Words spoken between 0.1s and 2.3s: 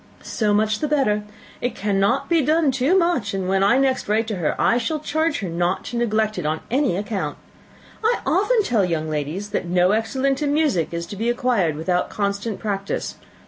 "So much the better. It cannot